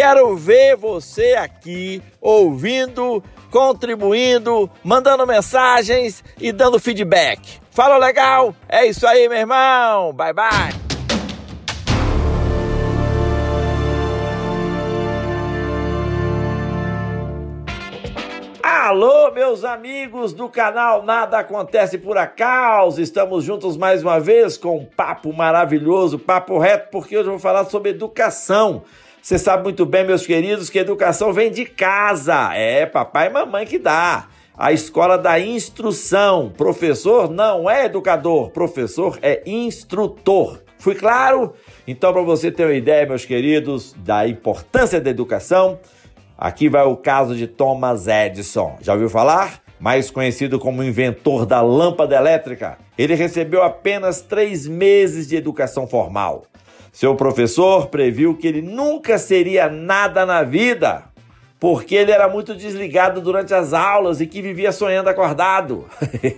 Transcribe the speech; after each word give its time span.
Quero 0.00 0.36
ver 0.36 0.76
você 0.76 1.34
aqui 1.34 2.00
ouvindo, 2.20 3.20
contribuindo, 3.50 4.70
mandando 4.84 5.26
mensagens 5.26 6.22
e 6.40 6.52
dando 6.52 6.78
feedback. 6.78 7.58
Fala 7.72 7.98
legal? 7.98 8.54
É 8.68 8.86
isso 8.86 9.04
aí, 9.04 9.28
meu 9.28 9.38
irmão. 9.38 10.12
Bye 10.12 10.32
bye. 10.32 10.88
Alô, 18.62 19.32
meus 19.32 19.64
amigos 19.64 20.32
do 20.32 20.48
canal 20.48 21.02
Nada 21.02 21.40
Acontece 21.40 21.98
por 21.98 22.16
Acaso. 22.16 23.02
Estamos 23.02 23.42
juntos 23.42 23.76
mais 23.76 24.04
uma 24.04 24.20
vez 24.20 24.56
com 24.56 24.76
um 24.76 24.84
papo 24.84 25.32
maravilhoso, 25.32 26.20
papo 26.20 26.56
reto, 26.56 26.88
porque 26.92 27.16
hoje 27.16 27.26
eu 27.26 27.32
vou 27.32 27.40
falar 27.40 27.64
sobre 27.64 27.90
educação. 27.90 28.84
Você 29.20 29.38
sabe 29.38 29.64
muito 29.64 29.84
bem, 29.84 30.04
meus 30.04 30.26
queridos, 30.26 30.70
que 30.70 30.78
educação 30.78 31.32
vem 31.32 31.50
de 31.50 31.64
casa. 31.64 32.54
É 32.54 32.86
papai 32.86 33.26
e 33.26 33.30
mamãe 33.30 33.66
que 33.66 33.78
dá. 33.78 34.28
A 34.56 34.72
escola 34.72 35.18
da 35.18 35.38
instrução. 35.38 36.52
Professor 36.56 37.28
não 37.30 37.68
é 37.68 37.84
educador, 37.84 38.50
professor 38.50 39.18
é 39.20 39.42
instrutor. 39.44 40.60
Fui 40.78 40.94
claro? 40.94 41.52
Então, 41.86 42.12
para 42.12 42.22
você 42.22 42.50
ter 42.50 42.64
uma 42.64 42.74
ideia, 42.74 43.06
meus 43.06 43.24
queridos, 43.24 43.94
da 43.98 44.26
importância 44.26 45.00
da 45.00 45.10
educação, 45.10 45.78
aqui 46.36 46.68
vai 46.68 46.84
o 46.84 46.96
caso 46.96 47.34
de 47.34 47.46
Thomas 47.46 48.06
Edison. 48.06 48.76
Já 48.80 48.92
ouviu 48.94 49.10
falar? 49.10 49.60
Mais 49.80 50.10
conhecido 50.10 50.58
como 50.58 50.82
inventor 50.82 51.44
da 51.44 51.60
lâmpada 51.60 52.16
elétrica. 52.16 52.78
Ele 52.96 53.14
recebeu 53.14 53.62
apenas 53.62 54.20
três 54.20 54.66
meses 54.66 55.28
de 55.28 55.36
educação 55.36 55.86
formal. 55.86 56.44
Seu 56.92 57.14
professor 57.14 57.88
previu 57.88 58.36
que 58.36 58.46
ele 58.46 58.62
nunca 58.62 59.18
seria 59.18 59.68
nada 59.68 60.24
na 60.24 60.42
vida, 60.42 61.04
porque 61.60 61.94
ele 61.94 62.12
era 62.12 62.28
muito 62.28 62.54
desligado 62.54 63.20
durante 63.20 63.52
as 63.52 63.72
aulas 63.72 64.20
e 64.20 64.26
que 64.26 64.40
vivia 64.40 64.72
sonhando 64.72 65.08
acordado. 65.08 65.86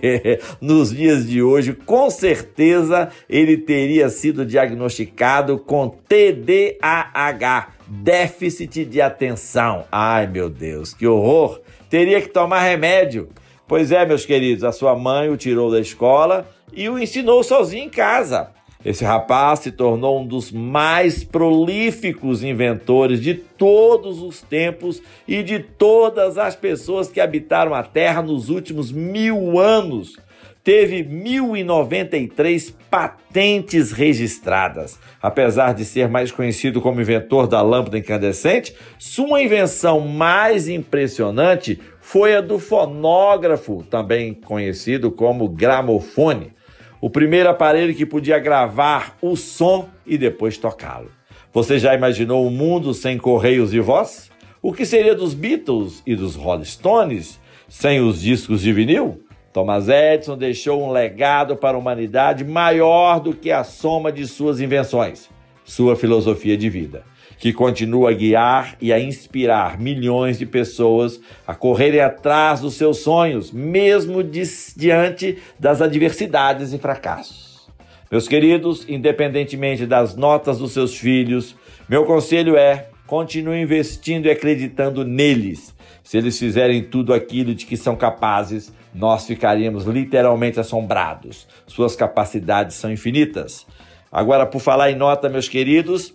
Nos 0.59 0.95
dias 0.95 1.27
de 1.27 1.41
hoje, 1.41 1.73
com 1.73 2.09
certeza, 2.09 3.09
ele 3.29 3.57
teria 3.57 4.09
sido 4.09 4.45
diagnosticado 4.45 5.59
com 5.59 5.89
TDAH, 5.89 7.69
déficit 7.87 8.85
de 8.85 9.01
atenção. 9.01 9.85
Ai, 9.91 10.27
meu 10.27 10.49
Deus, 10.49 10.93
que 10.93 11.05
horror! 11.05 11.61
Teria 11.89 12.21
que 12.21 12.29
tomar 12.29 12.61
remédio. 12.61 13.29
Pois 13.67 13.91
é, 13.91 14.05
meus 14.05 14.25
queridos, 14.25 14.63
a 14.63 14.71
sua 14.71 14.95
mãe 14.95 15.29
o 15.29 15.37
tirou 15.37 15.71
da 15.71 15.79
escola 15.79 16.47
e 16.73 16.89
o 16.89 16.97
ensinou 16.97 17.43
sozinho 17.43 17.85
em 17.85 17.89
casa. 17.89 18.49
Esse 18.83 19.05
rapaz 19.05 19.59
se 19.59 19.71
tornou 19.71 20.21
um 20.21 20.25
dos 20.25 20.51
mais 20.51 21.23
prolíficos 21.23 22.43
inventores 22.43 23.21
de 23.21 23.35
todos 23.35 24.21
os 24.23 24.41
tempos 24.41 25.01
e 25.27 25.43
de 25.43 25.59
todas 25.59 26.39
as 26.39 26.55
pessoas 26.55 27.07
que 27.07 27.21
habitaram 27.21 27.75
a 27.75 27.83
Terra 27.83 28.23
nos 28.23 28.49
últimos 28.49 28.91
mil 28.91 29.59
anos. 29.59 30.17
Teve 30.63 31.03
1093 31.03 32.71
patentes 32.89 33.91
registradas. 33.91 34.99
Apesar 35.21 35.73
de 35.73 35.85
ser 35.85 36.07
mais 36.07 36.31
conhecido 36.31 36.81
como 36.81 37.01
inventor 37.01 37.47
da 37.47 37.61
lâmpada 37.61 37.97
incandescente, 37.97 38.75
sua 38.97 39.41
invenção 39.41 39.99
mais 40.01 40.67
impressionante 40.67 41.79
foi 41.99 42.35
a 42.35 42.41
do 42.41 42.57
fonógrafo, 42.59 43.83
também 43.89 44.33
conhecido 44.33 45.11
como 45.11 45.49
gramofone 45.49 46.53
o 47.01 47.09
primeiro 47.09 47.49
aparelho 47.49 47.95
que 47.95 48.05
podia 48.05 48.37
gravar 48.37 49.17
o 49.19 49.35
som 49.35 49.89
e 50.05 50.17
depois 50.17 50.57
tocá-lo. 50.57 51.11
Você 51.51 51.79
já 51.79 51.95
imaginou 51.95 52.45
um 52.45 52.51
mundo 52.51 52.93
sem 52.93 53.17
correios 53.17 53.73
e 53.73 53.79
voz? 53.79 54.29
O 54.61 54.71
que 54.71 54.85
seria 54.85 55.15
dos 55.15 55.33
Beatles 55.33 56.03
e 56.05 56.15
dos 56.15 56.35
Rolling 56.35 56.63
Stones 56.63 57.41
sem 57.67 57.99
os 57.99 58.21
discos 58.21 58.61
de 58.61 58.71
vinil? 58.71 59.23
Thomas 59.51 59.89
Edison 59.89 60.37
deixou 60.37 60.81
um 60.81 60.91
legado 60.91 61.57
para 61.57 61.75
a 61.75 61.79
humanidade 61.79 62.45
maior 62.45 63.19
do 63.19 63.33
que 63.33 63.51
a 63.51 63.63
soma 63.63 64.11
de 64.11 64.25
suas 64.27 64.61
invenções, 64.61 65.29
sua 65.65 65.95
filosofia 65.95 66.55
de 66.55 66.69
vida 66.69 67.03
que 67.41 67.51
continua 67.51 68.11
a 68.11 68.13
guiar 68.13 68.77
e 68.79 68.93
a 68.93 68.99
inspirar 68.99 69.79
milhões 69.79 70.37
de 70.37 70.45
pessoas 70.45 71.19
a 71.45 71.55
correrem 71.55 71.99
atrás 71.99 72.61
dos 72.61 72.75
seus 72.75 72.99
sonhos, 72.99 73.51
mesmo 73.51 74.23
diante 74.23 75.39
das 75.59 75.81
adversidades 75.81 76.71
e 76.71 76.77
fracassos. 76.77 77.67
Meus 78.11 78.27
queridos, 78.27 78.85
independentemente 78.87 79.87
das 79.87 80.15
notas 80.15 80.59
dos 80.59 80.71
seus 80.71 80.95
filhos, 80.95 81.55
meu 81.89 82.05
conselho 82.05 82.55
é: 82.55 82.89
continue 83.07 83.59
investindo 83.59 84.27
e 84.27 84.31
acreditando 84.31 85.03
neles. 85.03 85.73
Se 86.03 86.19
eles 86.19 86.37
fizerem 86.37 86.83
tudo 86.83 87.11
aquilo 87.11 87.55
de 87.55 87.65
que 87.65 87.75
são 87.75 87.95
capazes, 87.95 88.71
nós 88.93 89.25
ficaríamos 89.25 89.85
literalmente 89.85 90.59
assombrados. 90.59 91.47
Suas 91.65 91.95
capacidades 91.95 92.75
são 92.75 92.91
infinitas. 92.91 93.65
Agora, 94.11 94.45
por 94.45 94.59
falar 94.59 94.91
em 94.91 94.95
nota, 94.95 95.29
meus 95.29 95.47
queridos, 95.49 96.13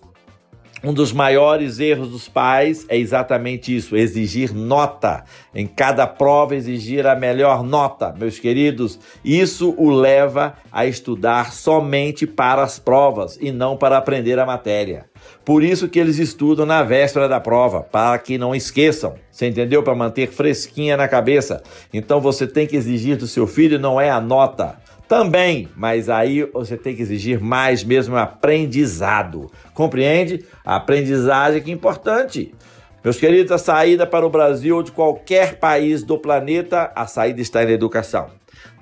um 0.84 0.92
dos 0.92 1.10
maiores 1.10 1.80
erros 1.80 2.10
dos 2.10 2.28
pais 2.28 2.84
é 2.88 2.98
exatamente 2.98 3.74
isso: 3.74 3.96
exigir 3.96 4.54
nota. 4.54 5.24
Em 5.54 5.66
cada 5.66 6.06
prova, 6.06 6.54
exigir 6.54 7.06
a 7.06 7.16
melhor 7.16 7.62
nota, 7.62 8.14
meus 8.16 8.38
queridos. 8.38 8.98
Isso 9.24 9.74
o 9.78 9.90
leva 9.90 10.54
a 10.70 10.84
estudar 10.84 11.52
somente 11.52 12.26
para 12.26 12.62
as 12.62 12.78
provas 12.78 13.38
e 13.40 13.50
não 13.50 13.76
para 13.76 13.96
aprender 13.96 14.38
a 14.38 14.44
matéria. 14.44 15.06
Por 15.44 15.62
isso 15.62 15.88
que 15.88 15.98
eles 15.98 16.18
estudam 16.18 16.66
na 16.66 16.82
véspera 16.82 17.28
da 17.28 17.40
prova, 17.40 17.80
para 17.80 18.18
que 18.18 18.36
não 18.36 18.54
esqueçam. 18.54 19.14
Você 19.30 19.46
entendeu? 19.46 19.82
Para 19.82 19.94
manter 19.94 20.28
fresquinha 20.28 20.96
na 20.96 21.08
cabeça. 21.08 21.62
Então 21.92 22.20
você 22.20 22.46
tem 22.46 22.66
que 22.66 22.76
exigir 22.76 23.16
do 23.16 23.26
seu 23.26 23.46
filho 23.46 23.78
não 23.78 24.00
é 24.00 24.10
a 24.10 24.20
nota, 24.20 24.78
também, 25.08 25.68
mas 25.76 26.08
aí 26.08 26.42
você 26.52 26.76
tem 26.76 26.94
que 26.94 27.02
exigir 27.02 27.40
mais 27.40 27.84
mesmo 27.84 28.16
aprendizado. 28.16 29.50
Compreende? 29.72 30.44
A 30.64 30.76
aprendizagem 30.76 31.62
que 31.62 31.70
é 31.70 31.74
importante. 31.74 32.52
Meus 33.04 33.18
queridos, 33.18 33.52
a 33.52 33.58
saída 33.58 34.04
para 34.04 34.26
o 34.26 34.30
Brasil 34.30 34.76
ou 34.76 34.82
de 34.82 34.90
qualquer 34.90 35.60
país 35.60 36.02
do 36.02 36.18
planeta, 36.18 36.90
a 36.94 37.06
saída 37.06 37.40
está 37.40 37.64
na 37.64 37.70
educação. 37.70 38.30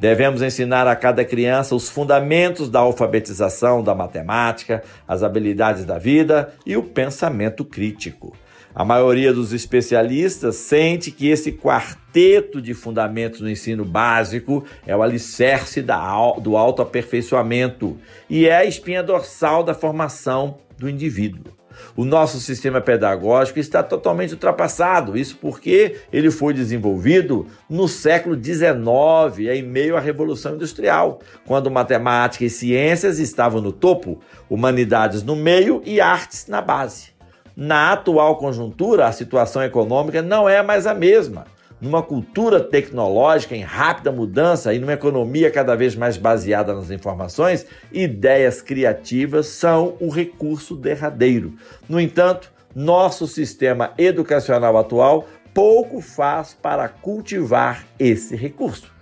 Devemos 0.00 0.40
ensinar 0.40 0.86
a 0.86 0.96
cada 0.96 1.24
criança 1.24 1.74
os 1.74 1.90
fundamentos 1.90 2.70
da 2.70 2.80
alfabetização, 2.80 3.82
da 3.82 3.94
matemática, 3.94 4.82
as 5.06 5.22
habilidades 5.22 5.84
da 5.84 5.98
vida 5.98 6.54
e 6.64 6.76
o 6.76 6.82
pensamento 6.82 7.64
crítico. 7.64 8.34
A 8.74 8.84
maioria 8.84 9.32
dos 9.32 9.52
especialistas 9.52 10.56
sente 10.56 11.12
que 11.12 11.28
esse 11.28 11.52
quarteto 11.52 12.60
de 12.60 12.74
fundamentos 12.74 13.40
no 13.40 13.48
ensino 13.48 13.84
básico 13.84 14.64
é 14.84 14.96
o 14.96 15.02
alicerce 15.02 15.80
da, 15.80 16.32
do 16.40 16.56
autoaperfeiçoamento 16.56 17.96
e 18.28 18.48
é 18.48 18.56
a 18.56 18.64
espinha 18.64 19.00
dorsal 19.00 19.62
da 19.62 19.74
formação 19.74 20.58
do 20.76 20.88
indivíduo. 20.88 21.54
O 21.96 22.04
nosso 22.04 22.40
sistema 22.40 22.80
pedagógico 22.80 23.60
está 23.60 23.80
totalmente 23.80 24.32
ultrapassado, 24.32 25.16
isso 25.16 25.38
porque 25.40 25.96
ele 26.12 26.30
foi 26.30 26.52
desenvolvido 26.52 27.46
no 27.70 27.86
século 27.86 28.34
XIX, 28.34 29.50
em 29.52 29.62
meio 29.62 29.96
à 29.96 30.00
Revolução 30.00 30.54
Industrial, 30.54 31.20
quando 31.46 31.70
matemática 31.70 32.44
e 32.44 32.50
ciências 32.50 33.20
estavam 33.20 33.60
no 33.60 33.70
topo, 33.70 34.20
humanidades 34.50 35.22
no 35.22 35.36
meio 35.36 35.80
e 35.84 36.00
artes 36.00 36.46
na 36.48 36.60
base. 36.60 37.13
Na 37.56 37.92
atual 37.92 38.36
conjuntura, 38.36 39.06
a 39.06 39.12
situação 39.12 39.62
econômica 39.62 40.20
não 40.20 40.48
é 40.48 40.60
mais 40.62 40.86
a 40.86 40.94
mesma. 40.94 41.46
Numa 41.80 42.02
cultura 42.02 42.60
tecnológica 42.60 43.54
em 43.54 43.62
rápida 43.62 44.10
mudança 44.10 44.72
e 44.72 44.78
numa 44.78 44.94
economia 44.94 45.50
cada 45.50 45.76
vez 45.76 45.94
mais 45.94 46.16
baseada 46.16 46.74
nas 46.74 46.90
informações, 46.90 47.66
ideias 47.92 48.62
criativas 48.62 49.46
são 49.46 49.96
o 50.00 50.08
recurso 50.08 50.74
derradeiro. 50.74 51.54
No 51.88 52.00
entanto, 52.00 52.50
nosso 52.74 53.26
sistema 53.26 53.92
educacional 53.98 54.76
atual 54.76 55.26
pouco 55.52 56.00
faz 56.00 56.54
para 56.54 56.88
cultivar 56.88 57.84
esse 57.98 58.34
recurso. 58.34 58.93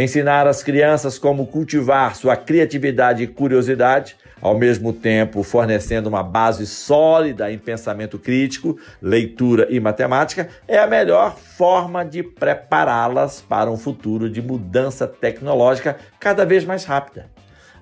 Ensinar 0.00 0.46
as 0.46 0.62
crianças 0.62 1.18
como 1.18 1.44
cultivar 1.44 2.14
sua 2.14 2.36
criatividade 2.36 3.24
e 3.24 3.26
curiosidade 3.26 4.14
ao 4.40 4.56
mesmo 4.56 4.92
tempo 4.92 5.42
fornecendo 5.42 6.08
uma 6.08 6.22
base 6.22 6.68
sólida 6.68 7.50
em 7.50 7.58
pensamento 7.58 8.16
crítico, 8.16 8.78
leitura 9.02 9.66
e 9.68 9.80
matemática, 9.80 10.48
é 10.68 10.78
a 10.78 10.86
melhor 10.86 11.36
forma 11.36 12.04
de 12.04 12.22
prepará-las 12.22 13.40
para 13.40 13.72
um 13.72 13.76
futuro 13.76 14.30
de 14.30 14.40
mudança 14.40 15.04
tecnológica 15.04 15.96
cada 16.20 16.46
vez 16.46 16.64
mais 16.64 16.84
rápida. 16.84 17.28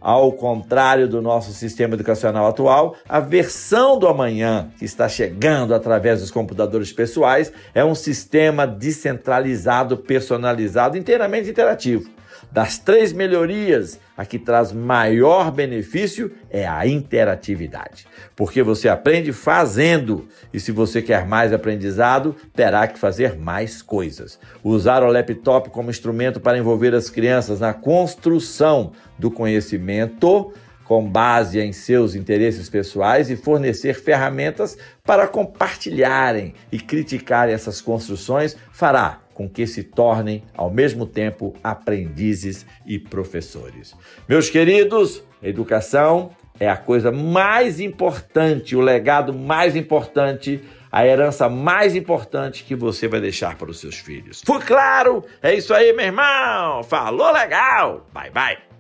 Ao 0.00 0.32
contrário 0.32 1.08
do 1.08 1.20
nosso 1.20 1.52
sistema 1.52 1.94
educacional 1.94 2.46
atual, 2.46 2.96
a 3.08 3.20
versão 3.20 3.98
do 3.98 4.06
amanhã, 4.06 4.70
que 4.78 4.84
está 4.84 5.08
chegando 5.08 5.74
através 5.74 6.20
dos 6.20 6.30
computadores 6.30 6.92
pessoais, 6.92 7.52
é 7.74 7.84
um 7.84 7.94
sistema 7.94 8.66
descentralizado, 8.66 9.96
personalizado, 9.96 10.96
inteiramente 10.96 11.50
interativo. 11.50 12.15
Das 12.50 12.78
três 12.78 13.12
melhorias, 13.12 14.00
a 14.16 14.24
que 14.24 14.38
traz 14.38 14.72
maior 14.72 15.50
benefício 15.50 16.32
é 16.50 16.66
a 16.66 16.86
interatividade, 16.86 18.06
porque 18.34 18.62
você 18.62 18.88
aprende 18.88 19.32
fazendo 19.32 20.26
e 20.52 20.58
se 20.58 20.72
você 20.72 21.02
quer 21.02 21.26
mais 21.26 21.52
aprendizado, 21.52 22.34
terá 22.54 22.86
que 22.86 22.98
fazer 22.98 23.36
mais 23.36 23.82
coisas. 23.82 24.38
Usar 24.64 25.02
o 25.02 25.10
laptop 25.10 25.70
como 25.70 25.90
instrumento 25.90 26.40
para 26.40 26.58
envolver 26.58 26.94
as 26.94 27.10
crianças 27.10 27.60
na 27.60 27.74
construção 27.74 28.92
do 29.18 29.30
conhecimento 29.30 30.52
com 30.86 31.06
base 31.06 31.60
em 31.60 31.72
seus 31.72 32.14
interesses 32.14 32.68
pessoais 32.68 33.28
e 33.28 33.36
fornecer 33.36 33.94
ferramentas 33.94 34.78
para 35.04 35.26
compartilharem 35.26 36.54
e 36.70 36.78
criticarem 36.78 37.52
essas 37.52 37.80
construções 37.80 38.56
fará 38.70 39.25
com 39.36 39.46
que 39.46 39.66
se 39.66 39.82
tornem, 39.82 40.42
ao 40.56 40.70
mesmo 40.70 41.04
tempo, 41.04 41.54
aprendizes 41.62 42.64
e 42.86 42.98
professores. 42.98 43.94
Meus 44.26 44.48
queridos, 44.48 45.22
educação 45.42 46.30
é 46.58 46.70
a 46.70 46.76
coisa 46.76 47.12
mais 47.12 47.78
importante, 47.78 48.74
o 48.74 48.80
legado 48.80 49.34
mais 49.34 49.76
importante, 49.76 50.64
a 50.90 51.06
herança 51.06 51.50
mais 51.50 51.94
importante 51.94 52.64
que 52.64 52.74
você 52.74 53.06
vai 53.06 53.20
deixar 53.20 53.58
para 53.58 53.70
os 53.70 53.78
seus 53.78 53.96
filhos. 53.96 54.40
Foi 54.42 54.60
claro? 54.60 55.22
É 55.42 55.54
isso 55.54 55.74
aí, 55.74 55.92
meu 55.92 56.06
irmão! 56.06 56.82
Falou 56.82 57.30
legal! 57.30 58.06
Bye, 58.14 58.30
bye! 58.30 58.75